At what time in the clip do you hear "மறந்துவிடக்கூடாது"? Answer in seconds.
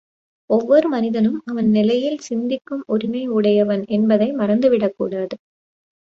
4.33-5.35